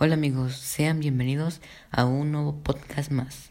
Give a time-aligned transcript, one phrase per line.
[0.00, 1.60] Hola amigos, sean bienvenidos
[1.90, 3.50] a un nuevo podcast más.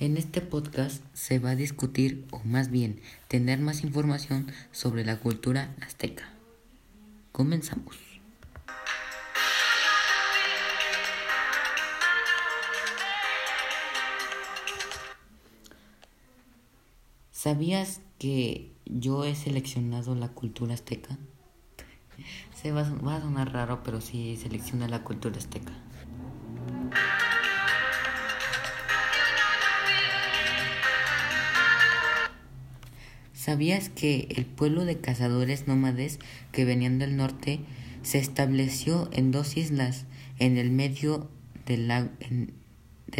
[0.00, 2.98] En este podcast se va a discutir, o más bien,
[3.28, 6.28] tener más información sobre la cultura azteca.
[7.30, 8.13] Comenzamos.
[17.44, 21.18] ¿Sabías que yo he seleccionado la cultura azteca?
[22.54, 25.74] Se va, a sonar raro, pero sí selecciona la cultura azteca.
[33.34, 36.20] ¿Sabías que el pueblo de cazadores nómades
[36.50, 37.60] que venían del norte
[38.00, 40.06] se estableció en dos islas
[40.38, 41.28] en el medio
[41.66, 42.08] del lago,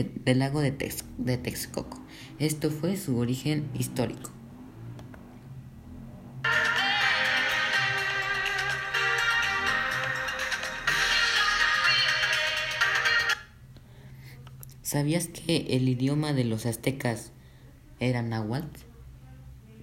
[0.03, 0.73] del lago de,
[1.19, 2.01] de Texcoco?
[2.39, 4.31] Esto fue su origen histórico.
[14.83, 17.33] ¿Sabías que el idioma de los aztecas
[17.99, 18.81] era náhuatl?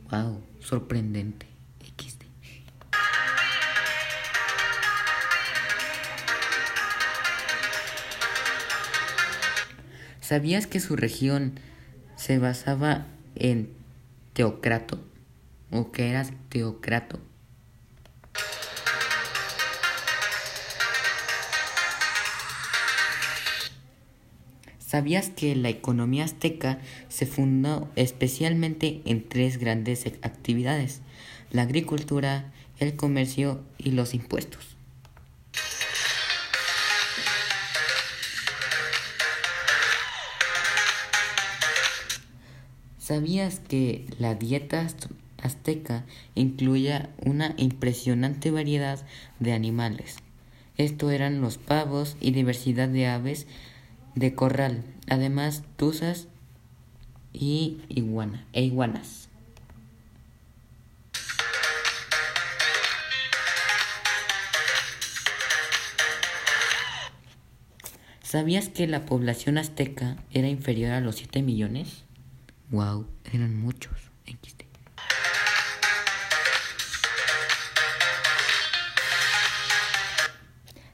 [0.09, 1.50] Wow, sorprendente.
[10.31, 11.59] ¿Sabías que su región
[12.15, 13.67] se basaba en
[14.31, 14.97] Teocrato?
[15.71, 17.19] ¿O que eras Teocrato?
[24.79, 31.01] ¿Sabías que la economía azteca se fundó especialmente en tres grandes actividades?
[31.51, 34.70] La agricultura, el comercio y los impuestos.
[43.11, 44.87] ¿Sabías que la dieta
[45.43, 49.05] azteca incluía una impresionante variedad
[49.41, 50.15] de animales?
[50.77, 53.47] Esto eran los pavos y diversidad de aves
[54.15, 56.29] de corral, además tuzas
[57.33, 59.27] y iguana, e iguanas.
[68.23, 72.05] ¿Sabías que la población azteca era inferior a los 7 millones?
[72.71, 73.91] Wow, eran muchos.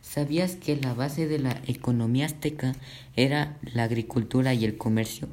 [0.02, 2.74] ¿Sabías que la base de la economía azteca
[3.16, 5.28] era la agricultura y el comercio?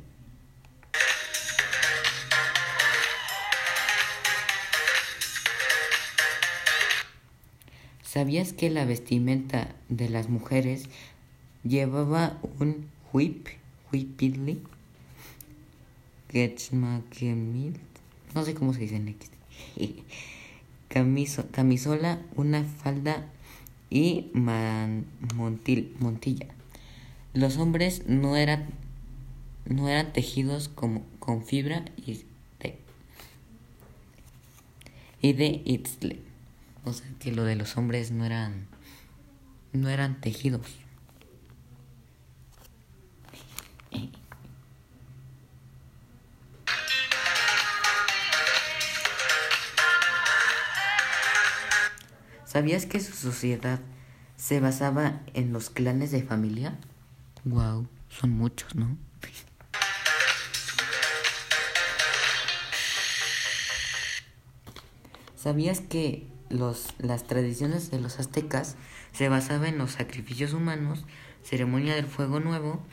[8.02, 10.90] ¿Sabías que la vestimenta de las mujeres
[11.62, 13.46] llevaba un whip,
[13.90, 14.62] whipidli,
[18.34, 19.30] no sé cómo se dice en X,
[20.88, 23.30] camisola, una falda
[23.88, 26.46] y Montilla.
[27.34, 28.66] Los hombres no eran,
[29.64, 32.24] no eran tejidos como, con fibra y
[32.60, 32.78] de,
[35.20, 36.18] y de Itzle.
[36.84, 38.66] O sea que lo de los hombres no eran,
[39.72, 40.83] no eran tejidos.
[52.54, 53.80] ¿Sabías que su sociedad
[54.36, 56.78] se basaba en los clanes de familia?
[57.42, 58.96] Wow, son muchos, ¿no?
[65.34, 68.76] ¿Sabías que los, las tradiciones de los aztecas
[69.10, 71.06] se basaban en los sacrificios humanos,
[71.42, 72.84] ceremonia del fuego nuevo,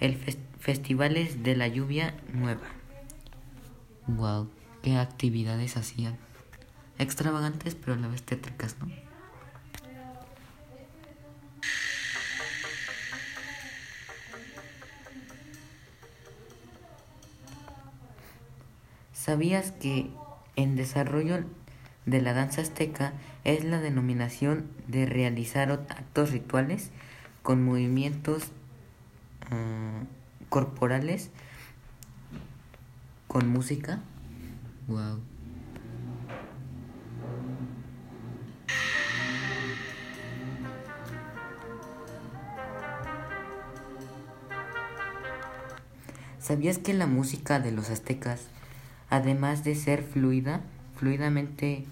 [0.00, 0.16] el
[0.58, 2.66] festivales de la lluvia nueva?
[4.08, 4.50] Wow,
[4.82, 6.18] qué actividades hacían.
[6.98, 8.88] Extravagantes, pero a la vez tétricas, ¿no?
[19.12, 20.10] ¿Sabías que
[20.54, 21.44] en desarrollo
[22.04, 23.14] de la danza azteca
[23.44, 26.90] es la denominación de realizar actos rituales
[27.42, 28.44] con movimientos
[29.50, 30.02] ah,
[30.50, 31.30] corporales
[33.26, 34.00] con música?
[34.88, 35.33] Wow.
[46.44, 48.48] ¿Sabías que la música de los aztecas
[49.08, 50.60] además de ser fluida,
[50.94, 51.86] fluidamente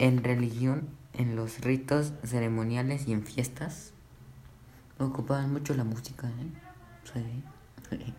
[0.00, 3.92] en religión, en los ritos ceremoniales y en fiestas,
[4.98, 6.26] ocupaban mucho la música.
[6.26, 8.12] ¿eh?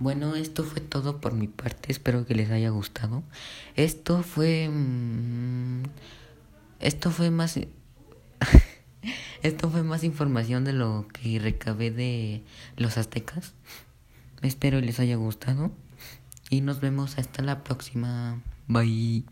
[0.00, 1.92] Bueno, esto fue todo por mi parte.
[1.92, 3.22] Espero que les haya gustado.
[3.76, 4.68] Esto fue.
[4.68, 5.82] Mm,
[6.80, 7.60] esto fue más.
[9.42, 12.42] esto fue más información de lo que recabé de
[12.76, 13.52] los aztecas.
[14.40, 15.70] Espero les haya gustado.
[16.48, 18.40] Y nos vemos hasta la próxima.
[18.68, 19.24] Bye.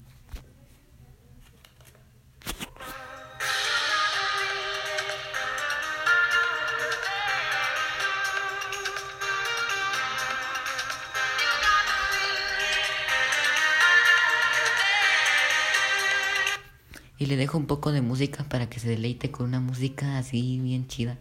[17.18, 20.60] Y le dejo un poco de música para que se deleite con una música así
[20.60, 21.18] bien chida,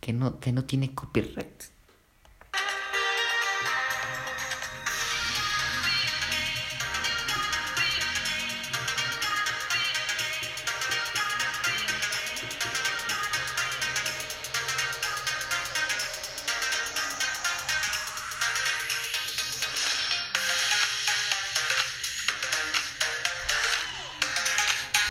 [0.00, 1.64] que no, que no tiene copyright.